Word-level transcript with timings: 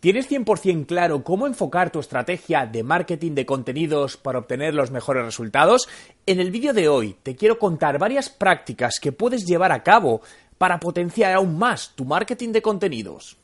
¿Tienes 0.00 0.30
100% 0.30 0.86
claro 0.86 1.24
cómo 1.24 1.48
enfocar 1.48 1.90
tu 1.90 1.98
estrategia 1.98 2.66
de 2.66 2.84
marketing 2.84 3.32
de 3.32 3.44
contenidos 3.44 4.16
para 4.16 4.38
obtener 4.38 4.72
los 4.72 4.92
mejores 4.92 5.24
resultados? 5.24 5.88
En 6.24 6.38
el 6.38 6.52
vídeo 6.52 6.72
de 6.72 6.88
hoy 6.88 7.16
te 7.20 7.34
quiero 7.34 7.58
contar 7.58 7.98
varias 7.98 8.30
prácticas 8.30 9.00
que 9.00 9.10
puedes 9.10 9.44
llevar 9.44 9.72
a 9.72 9.82
cabo 9.82 10.20
para 10.56 10.78
potenciar 10.78 11.32
aún 11.32 11.58
más 11.58 11.96
tu 11.96 12.04
marketing 12.04 12.52
de 12.52 12.62
contenidos. 12.62 13.38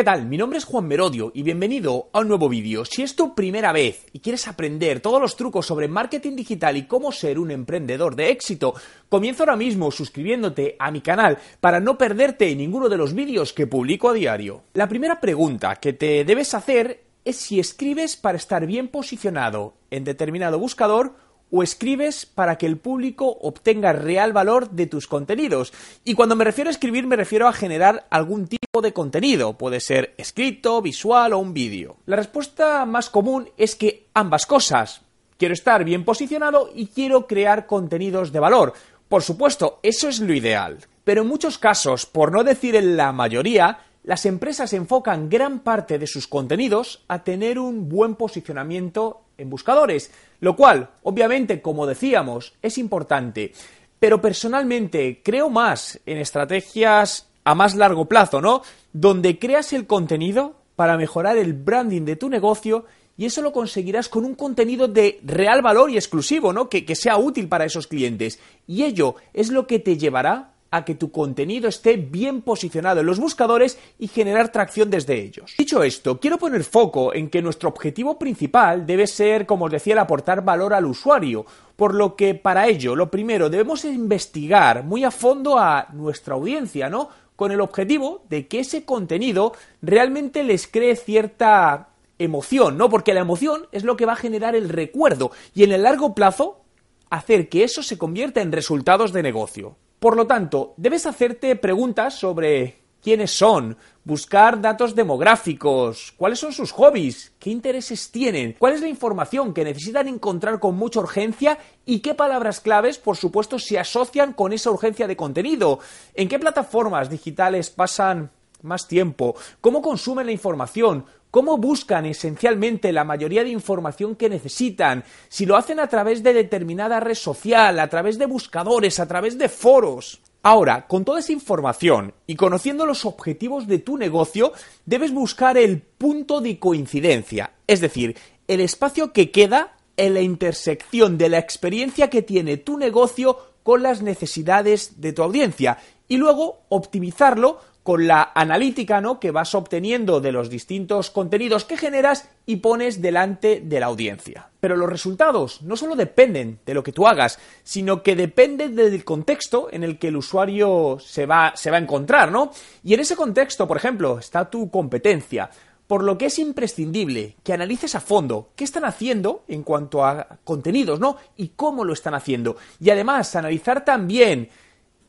¿Qué 0.00 0.04
tal? 0.04 0.24
Mi 0.24 0.38
nombre 0.38 0.56
es 0.56 0.64
Juan 0.64 0.88
Merodio 0.88 1.30
y 1.34 1.42
bienvenido 1.42 2.08
a 2.14 2.20
un 2.20 2.28
nuevo 2.28 2.48
vídeo. 2.48 2.86
Si 2.86 3.02
es 3.02 3.14
tu 3.14 3.34
primera 3.34 3.70
vez 3.70 4.06
y 4.14 4.20
quieres 4.20 4.48
aprender 4.48 5.00
todos 5.00 5.20
los 5.20 5.36
trucos 5.36 5.66
sobre 5.66 5.88
marketing 5.88 6.36
digital 6.36 6.78
y 6.78 6.86
cómo 6.86 7.12
ser 7.12 7.38
un 7.38 7.50
emprendedor 7.50 8.16
de 8.16 8.30
éxito, 8.30 8.72
comienza 9.10 9.42
ahora 9.42 9.56
mismo 9.56 9.90
suscribiéndote 9.90 10.74
a 10.78 10.90
mi 10.90 11.02
canal 11.02 11.36
para 11.60 11.80
no 11.80 11.98
perderte 11.98 12.56
ninguno 12.56 12.88
de 12.88 12.96
los 12.96 13.12
vídeos 13.12 13.52
que 13.52 13.66
publico 13.66 14.08
a 14.08 14.14
diario. 14.14 14.62
La 14.72 14.88
primera 14.88 15.20
pregunta 15.20 15.76
que 15.76 15.92
te 15.92 16.24
debes 16.24 16.54
hacer 16.54 17.04
es 17.26 17.36
si 17.36 17.60
escribes 17.60 18.16
para 18.16 18.38
estar 18.38 18.64
bien 18.64 18.88
posicionado 18.88 19.74
en 19.90 20.04
determinado 20.04 20.58
buscador 20.58 21.14
o 21.50 21.62
escribes 21.62 22.26
para 22.26 22.56
que 22.56 22.66
el 22.66 22.78
público 22.78 23.38
obtenga 23.40 23.92
real 23.92 24.32
valor 24.32 24.70
de 24.70 24.86
tus 24.86 25.06
contenidos. 25.06 25.72
Y 26.04 26.14
cuando 26.14 26.36
me 26.36 26.44
refiero 26.44 26.68
a 26.68 26.72
escribir 26.72 27.06
me 27.06 27.16
refiero 27.16 27.48
a 27.48 27.52
generar 27.52 28.06
algún 28.10 28.46
tipo 28.46 28.82
de 28.82 28.92
contenido, 28.92 29.54
puede 29.54 29.80
ser 29.80 30.14
escrito, 30.16 30.80
visual 30.82 31.32
o 31.32 31.38
un 31.38 31.52
vídeo. 31.52 31.96
La 32.06 32.16
respuesta 32.16 32.84
más 32.86 33.10
común 33.10 33.48
es 33.56 33.74
que 33.74 34.06
ambas 34.14 34.46
cosas. 34.46 35.02
Quiero 35.36 35.54
estar 35.54 35.84
bien 35.84 36.04
posicionado 36.04 36.70
y 36.74 36.86
quiero 36.86 37.26
crear 37.26 37.66
contenidos 37.66 38.30
de 38.32 38.40
valor. 38.40 38.74
Por 39.08 39.22
supuesto, 39.22 39.80
eso 39.82 40.08
es 40.08 40.20
lo 40.20 40.34
ideal. 40.34 40.78
Pero 41.02 41.22
en 41.22 41.28
muchos 41.28 41.58
casos, 41.58 42.06
por 42.06 42.30
no 42.30 42.44
decir 42.44 42.76
en 42.76 42.96
la 42.96 43.10
mayoría, 43.12 43.78
las 44.02 44.24
empresas 44.26 44.72
enfocan 44.72 45.28
gran 45.28 45.60
parte 45.60 45.98
de 45.98 46.06
sus 46.06 46.26
contenidos 46.26 47.04
a 47.08 47.24
tener 47.24 47.58
un 47.58 47.88
buen 47.88 48.14
posicionamiento 48.14 49.22
en 49.40 49.50
buscadores, 49.50 50.10
lo 50.40 50.56
cual, 50.56 50.90
obviamente, 51.02 51.60
como 51.60 51.86
decíamos, 51.86 52.54
es 52.62 52.78
importante. 52.78 53.52
Pero 53.98 54.20
personalmente 54.20 55.20
creo 55.22 55.50
más 55.50 56.00
en 56.06 56.18
estrategias 56.18 57.28
a 57.44 57.54
más 57.54 57.74
largo 57.74 58.06
plazo, 58.06 58.40
¿no? 58.40 58.62
Donde 58.92 59.38
creas 59.38 59.72
el 59.72 59.86
contenido 59.86 60.54
para 60.76 60.96
mejorar 60.96 61.36
el 61.36 61.52
branding 61.52 62.02
de 62.02 62.16
tu 62.16 62.28
negocio 62.28 62.86
y 63.16 63.26
eso 63.26 63.42
lo 63.42 63.52
conseguirás 63.52 64.08
con 64.08 64.24
un 64.24 64.34
contenido 64.34 64.88
de 64.88 65.20
real 65.22 65.60
valor 65.60 65.90
y 65.90 65.96
exclusivo, 65.96 66.54
¿no? 66.54 66.70
Que, 66.70 66.86
que 66.86 66.94
sea 66.94 67.18
útil 67.18 67.48
para 67.48 67.66
esos 67.66 67.86
clientes. 67.86 68.38
Y 68.66 68.84
ello 68.84 69.16
es 69.34 69.50
lo 69.50 69.66
que 69.66 69.78
te 69.78 69.98
llevará 69.98 70.49
a 70.70 70.84
que 70.84 70.94
tu 70.94 71.10
contenido 71.10 71.68
esté 71.68 71.96
bien 71.96 72.42
posicionado 72.42 73.00
en 73.00 73.06
los 73.06 73.18
buscadores 73.18 73.78
y 73.98 74.08
generar 74.08 74.52
tracción 74.52 74.90
desde 74.90 75.20
ellos. 75.20 75.54
Dicho 75.58 75.82
esto, 75.82 76.20
quiero 76.20 76.38
poner 76.38 76.64
foco 76.64 77.12
en 77.12 77.28
que 77.28 77.42
nuestro 77.42 77.68
objetivo 77.68 78.18
principal 78.18 78.86
debe 78.86 79.06
ser, 79.06 79.46
como 79.46 79.64
os 79.64 79.72
decía, 79.72 79.94
el 79.94 79.98
aportar 79.98 80.44
valor 80.44 80.72
al 80.72 80.86
usuario, 80.86 81.44
por 81.74 81.94
lo 81.94 82.14
que 82.14 82.34
para 82.34 82.68
ello, 82.68 82.94
lo 82.94 83.10
primero, 83.10 83.50
debemos 83.50 83.84
investigar 83.84 84.84
muy 84.84 85.02
a 85.02 85.10
fondo 85.10 85.58
a 85.58 85.88
nuestra 85.92 86.34
audiencia, 86.34 86.88
¿no? 86.88 87.08
Con 87.34 87.52
el 87.52 87.60
objetivo 87.60 88.24
de 88.28 88.46
que 88.46 88.60
ese 88.60 88.84
contenido 88.84 89.54
realmente 89.80 90.44
les 90.44 90.66
cree 90.66 90.94
cierta 90.94 91.88
emoción, 92.18 92.76
¿no? 92.76 92.90
Porque 92.90 93.14
la 93.14 93.20
emoción 93.20 93.66
es 93.72 93.82
lo 93.82 93.96
que 93.96 94.06
va 94.06 94.12
a 94.12 94.16
generar 94.16 94.54
el 94.54 94.68
recuerdo 94.68 95.32
y 95.54 95.64
en 95.64 95.72
el 95.72 95.82
largo 95.82 96.14
plazo 96.14 96.60
hacer 97.08 97.48
que 97.48 97.64
eso 97.64 97.82
se 97.82 97.98
convierta 97.98 98.40
en 98.40 98.52
resultados 98.52 99.12
de 99.12 99.22
negocio. 99.22 99.76
Por 100.00 100.16
lo 100.16 100.26
tanto, 100.26 100.72
debes 100.78 101.04
hacerte 101.04 101.54
preguntas 101.56 102.14
sobre 102.14 102.78
quiénes 103.02 103.32
son, 103.32 103.76
buscar 104.02 104.58
datos 104.58 104.94
demográficos, 104.94 106.14
cuáles 106.16 106.38
son 106.38 106.54
sus 106.54 106.72
hobbies, 106.72 107.32
qué 107.38 107.50
intereses 107.50 108.10
tienen, 108.10 108.56
cuál 108.58 108.72
es 108.72 108.80
la 108.80 108.88
información 108.88 109.52
que 109.52 109.62
necesitan 109.62 110.08
encontrar 110.08 110.58
con 110.58 110.74
mucha 110.74 111.00
urgencia 111.00 111.58
y 111.84 112.00
qué 112.00 112.14
palabras 112.14 112.60
claves, 112.60 112.96
por 112.98 113.18
supuesto, 113.18 113.58
se 113.58 113.78
asocian 113.78 114.32
con 114.32 114.54
esa 114.54 114.70
urgencia 114.70 115.06
de 115.06 115.16
contenido, 115.16 115.80
en 116.14 116.28
qué 116.28 116.38
plataformas 116.38 117.10
digitales 117.10 117.68
pasan 117.68 118.30
más 118.62 118.88
tiempo, 118.88 119.34
cómo 119.60 119.82
consumen 119.82 120.26
la 120.26 120.32
información, 120.32 121.04
cómo 121.30 121.58
buscan 121.58 122.06
esencialmente 122.06 122.92
la 122.92 123.04
mayoría 123.04 123.44
de 123.44 123.50
información 123.50 124.16
que 124.16 124.28
necesitan, 124.28 125.04
si 125.28 125.46
lo 125.46 125.56
hacen 125.56 125.80
a 125.80 125.88
través 125.88 126.22
de 126.22 126.32
determinada 126.32 127.00
red 127.00 127.14
social, 127.14 127.78
a 127.78 127.88
través 127.88 128.18
de 128.18 128.26
buscadores, 128.26 129.00
a 129.00 129.06
través 129.06 129.38
de 129.38 129.48
foros. 129.48 130.20
Ahora, 130.42 130.86
con 130.86 131.04
toda 131.04 131.20
esa 131.20 131.32
información 131.32 132.14
y 132.26 132.34
conociendo 132.34 132.86
los 132.86 133.04
objetivos 133.04 133.66
de 133.66 133.78
tu 133.78 133.98
negocio, 133.98 134.52
debes 134.86 135.12
buscar 135.12 135.58
el 135.58 135.82
punto 135.82 136.40
de 136.40 136.58
coincidencia, 136.58 137.52
es 137.66 137.80
decir, 137.80 138.16
el 138.48 138.60
espacio 138.60 139.12
que 139.12 139.30
queda 139.30 139.76
en 139.98 140.14
la 140.14 140.22
intersección 140.22 141.18
de 141.18 141.28
la 141.28 141.38
experiencia 141.38 142.08
que 142.08 142.22
tiene 142.22 142.56
tu 142.56 142.78
negocio 142.78 143.49
con 143.62 143.82
las 143.82 144.02
necesidades 144.02 145.00
de 145.00 145.12
tu 145.12 145.22
audiencia 145.22 145.78
y 146.08 146.16
luego 146.16 146.62
optimizarlo 146.68 147.60
con 147.82 148.06
la 148.06 148.32
analítica 148.34 149.00
¿no? 149.00 149.18
que 149.18 149.30
vas 149.30 149.54
obteniendo 149.54 150.20
de 150.20 150.32
los 150.32 150.50
distintos 150.50 151.10
contenidos 151.10 151.64
que 151.64 151.76
generas 151.76 152.28
y 152.46 152.56
pones 152.56 153.00
delante 153.00 153.60
de 153.64 153.80
la 153.80 153.86
audiencia. 153.86 154.50
Pero 154.60 154.76
los 154.76 154.88
resultados 154.88 155.62
no 155.62 155.76
solo 155.76 155.96
dependen 155.96 156.60
de 156.66 156.74
lo 156.74 156.82
que 156.82 156.92
tú 156.92 157.06
hagas, 157.06 157.38
sino 157.62 158.02
que 158.02 158.16
dependen 158.16 158.76
del 158.76 159.04
contexto 159.04 159.68
en 159.72 159.82
el 159.82 159.98
que 159.98 160.08
el 160.08 160.16
usuario 160.16 160.98
se 161.00 161.26
va, 161.26 161.52
se 161.56 161.70
va 161.70 161.78
a 161.78 161.80
encontrar, 161.80 162.30
¿no? 162.30 162.50
Y 162.84 162.92
en 162.94 163.00
ese 163.00 163.16
contexto, 163.16 163.66
por 163.66 163.78
ejemplo, 163.78 164.18
está 164.18 164.50
tu 164.50 164.70
competencia. 164.70 165.50
Por 165.90 166.04
lo 166.04 166.16
que 166.16 166.26
es 166.26 166.38
imprescindible 166.38 167.34
que 167.42 167.52
analices 167.52 167.96
a 167.96 168.00
fondo 168.00 168.52
qué 168.54 168.62
están 168.62 168.84
haciendo 168.84 169.42
en 169.48 169.64
cuanto 169.64 170.04
a 170.04 170.38
contenidos, 170.44 171.00
¿no? 171.00 171.16
Y 171.36 171.48
cómo 171.56 171.84
lo 171.84 171.94
están 171.94 172.14
haciendo. 172.14 172.54
Y 172.78 172.90
además, 172.90 173.34
analizar 173.34 173.84
también 173.84 174.50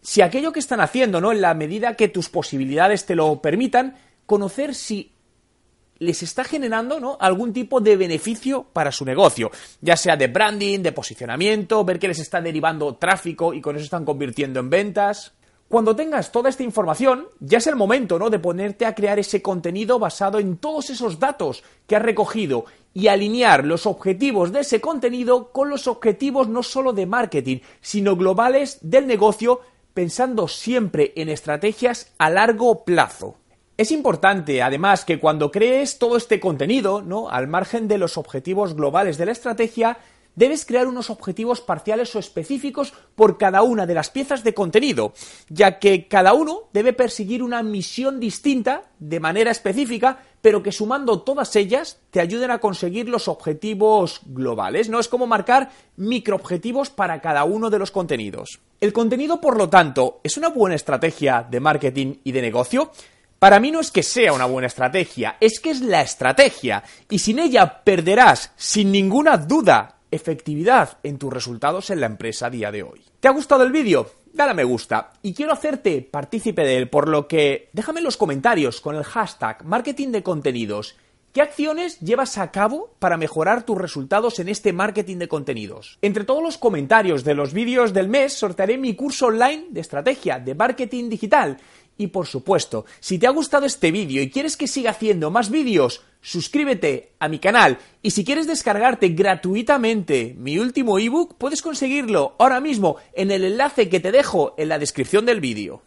si 0.02 0.24
aquello 0.24 0.52
que 0.52 0.60
están 0.60 0.82
haciendo, 0.82 1.22
¿no? 1.22 1.32
En 1.32 1.40
la 1.40 1.54
medida 1.54 1.96
que 1.96 2.08
tus 2.08 2.30
posibilidades 2.30 3.06
te 3.06 3.14
lo 3.14 3.44
permitan, 3.44 3.96
conocer 4.26 4.74
si 4.74 5.14
les 6.00 6.24
está 6.24 6.44
generando 6.44 7.00
¿no? 7.00 7.16
algún 7.22 7.54
tipo 7.54 7.80
de 7.80 7.96
beneficio 7.96 8.64
para 8.64 8.92
su 8.92 9.06
negocio, 9.06 9.52
ya 9.82 9.96
sea 9.96 10.18
de 10.18 10.30
branding, 10.30 10.80
de 10.80 10.94
posicionamiento, 10.94 11.86
ver 11.86 12.00
que 12.00 12.08
les 12.08 12.18
está 12.18 12.42
derivando 12.42 12.96
tráfico 12.96 13.54
y 13.54 13.62
con 13.62 13.76
eso 13.76 13.86
están 13.86 14.04
convirtiendo 14.04 14.60
en 14.60 14.72
ventas. 14.72 15.34
Cuando 15.72 15.96
tengas 15.96 16.34
toda 16.34 16.50
esta 16.50 16.64
información, 16.64 17.30
ya 17.40 17.60
es 17.60 17.68
el 17.68 17.78
momento, 17.78 18.20
¿no? 18.20 18.30
de 18.30 18.40
ponerte 18.40 18.86
a 18.86 18.94
crear 18.94 19.20
ese 19.20 19.42
contenido 19.42 20.00
basado 20.00 20.38
en 20.38 20.58
todos 20.58 20.90
esos 20.90 21.18
datos 21.18 21.64
que 21.88 21.96
has 21.96 22.02
recogido 22.02 22.66
y 22.94 23.08
alinear 23.08 23.64
los 23.64 23.86
objetivos 23.86 24.52
de 24.52 24.60
ese 24.60 24.82
contenido 24.82 25.54
con 25.54 25.70
los 25.70 25.88
objetivos 25.88 26.50
no 26.50 26.62
solo 26.62 26.92
de 26.92 27.06
marketing, 27.06 27.60
sino 27.80 28.18
globales 28.18 28.80
del 28.82 29.08
negocio 29.08 29.62
pensando 29.94 30.50
siempre 30.50 31.14
en 31.16 31.30
estrategias 31.30 32.12
a 32.18 32.30
largo 32.30 32.84
plazo. 32.84 33.38
Es 33.78 33.94
importante, 33.94 34.62
además, 34.62 35.06
que 35.06 35.22
cuando 35.22 35.52
crees 35.52 36.00
todo 36.00 36.18
este 36.18 36.42
contenido, 36.42 37.02
¿no? 37.02 37.30
Al 37.30 37.48
margen 37.48 37.88
de 37.88 37.98
los 37.98 38.18
objetivos 38.18 38.76
globales 38.76 39.18
de 39.18 39.26
la 39.26 39.32
estrategia, 39.32 40.00
debes 40.36 40.66
crear 40.66 40.88
unos 40.88 41.10
objetivos 41.10 41.62
parciales 41.62 42.16
o 42.16 42.20
específicos 42.20 42.94
por 43.16 43.38
cada 43.38 43.62
una 43.62 43.86
de 43.86 43.94
las 43.94 44.10
piezas 44.10 44.44
de 44.44 44.54
contenido, 44.54 45.14
ya 45.50 45.80
que 45.80 46.08
cada 46.08 46.34
uno 46.34 46.70
debe 46.74 46.94
perseguir 46.94 47.44
una 47.44 47.64
misión 47.64 48.20
distinta 48.20 48.84
de 49.00 49.20
manera 49.20 49.52
específica, 49.52 50.20
pero 50.42 50.64
que 50.64 50.72
sumando 50.72 51.22
todas 51.22 51.56
ellas 51.56 52.00
te 52.10 52.20
ayuden 52.20 52.52
a 52.52 52.60
conseguir 52.60 53.08
los 53.08 53.28
objetivos 53.28 54.22
globales. 54.26 54.90
No 54.90 55.00
es 55.00 55.08
como 55.08 55.28
marcar 55.28 55.72
microobjetivos 55.98 56.90
para 56.90 57.22
cada 57.22 57.44
uno 57.44 57.70
de 57.70 57.80
los 57.80 57.92
contenidos. 57.92 58.60
El 58.80 58.94
contenido, 58.94 59.40
por 59.40 59.58
lo 59.58 59.70
tanto, 59.70 60.20
es 60.24 60.38
una 60.38 60.50
buena 60.50 60.76
estrategia 60.76 61.46
de 61.50 61.60
marketing 61.60 62.16
y 62.24 62.32
de 62.32 62.42
negocio. 62.42 62.92
Para 63.38 63.60
mí 63.60 63.72
no 63.72 63.80
es 63.80 63.92
que 63.92 64.04
sea 64.04 64.34
una 64.34 64.46
buena 64.46 64.68
estrategia, 64.68 65.38
es 65.40 65.60
que 65.60 65.72
es 65.72 65.82
la 65.82 66.02
estrategia, 66.02 66.84
y 67.10 67.20
sin 67.20 67.40
ella 67.40 67.84
perderás, 67.84 68.52
sin 68.56 68.92
ninguna 68.92 69.38
duda, 69.38 69.96
efectividad 70.12 71.00
en 71.04 71.18
tus 71.18 71.34
resultados 71.34 71.90
en 71.90 72.02
la 72.02 72.06
empresa 72.06 72.48
a 72.48 72.50
día 72.52 72.72
de 72.72 72.84
hoy. 72.84 73.02
¿Te 73.20 73.28
ha 73.28 73.32
gustado 73.32 73.64
el 73.64 73.72
vídeo? 73.72 74.12
Dale 74.34 74.52
a 74.52 74.54
me 74.54 74.64
gusta 74.64 75.14
y 75.22 75.34
quiero 75.34 75.54
hacerte 75.54 76.02
partícipe 76.02 76.64
de 76.64 76.78
él, 76.78 76.90
por 76.90 77.10
lo 77.10 77.28
que 77.28 77.70
déjame 77.74 78.00
en 78.00 78.06
los 78.06 78.18
comentarios 78.18 78.80
con 78.80 78.96
el 78.96 79.04
hashtag 79.04 79.66
marketing 79.66 80.10
de 80.10 80.24
contenidos 80.24 80.96
¿Qué 81.34 81.40
acciones 81.42 81.98
llevas 82.02 82.38
a 82.38 82.52
cabo 82.52 82.94
para 83.00 83.16
mejorar 83.16 83.64
tus 83.64 83.78
resultados 83.78 84.40
en 84.40 84.50
este 84.50 84.74
marketing 84.74 85.16
de 85.16 85.30
contenidos? 85.30 85.98
Entre 86.02 86.26
todos 86.26 86.44
los 86.44 86.58
comentarios 86.58 87.24
de 87.24 87.36
los 87.36 87.54
vídeos 87.54 87.94
del 87.94 88.10
mes 88.10 88.34
sortearé 88.34 88.78
mi 88.78 88.96
curso 88.98 89.28
online 89.28 89.68
de 89.70 89.80
estrategia 89.80 90.40
de 90.40 90.56
marketing 90.56 91.08
digital. 91.08 91.58
Y 91.98 92.08
por 92.08 92.28
supuesto, 92.28 92.84
si 93.00 93.18
te 93.18 93.28
ha 93.28 93.30
gustado 93.30 93.66
este 93.66 93.92
vídeo 93.92 94.22
y 94.22 94.30
quieres 94.30 94.58
que 94.58 94.68
siga 94.68 94.92
haciendo 94.92 95.32
más 95.32 95.50
vídeos, 95.50 96.04
suscríbete 96.22 97.14
a 97.20 97.28
mi 97.28 97.40
canal 97.40 97.80
y 98.02 98.12
si 98.12 98.24
quieres 98.24 98.48
descargarte 98.48 99.10
gratuitamente 99.10 100.36
mi 100.38 100.58
último 100.58 101.00
ebook, 101.00 101.36
puedes 101.38 101.62
conseguirlo 101.62 102.36
ahora 102.40 102.60
mismo 102.60 102.98
en 103.14 103.32
el 103.32 103.44
enlace 103.44 103.90
que 103.90 104.00
te 104.00 104.12
dejo 104.12 104.54
en 104.58 104.70
la 104.70 104.80
descripción 104.80 105.26
del 105.26 105.42
vídeo. 105.42 105.82